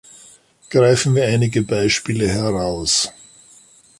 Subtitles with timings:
[0.71, 3.11] Greifen wir einige Beispiele heraus.